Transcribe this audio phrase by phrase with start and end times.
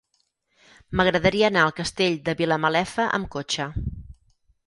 [0.99, 3.67] M'agradaria anar al Castell de Vilamalefa amb cotxe.